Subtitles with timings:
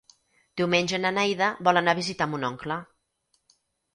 [0.59, 2.79] Diumenge na Neida vol anar a visitar mon oncle.